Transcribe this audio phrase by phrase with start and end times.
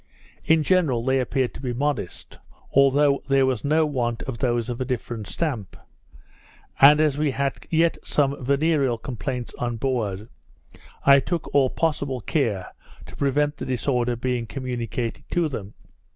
[0.45, 2.39] In general they appeared to be modest;
[2.71, 5.77] although there was no want of those of a different stamp;
[6.79, 10.27] and as we had yet some venereal complaints on board,
[11.05, 12.73] I took all possible care
[13.05, 15.75] to prevent the disorder being communicated to them.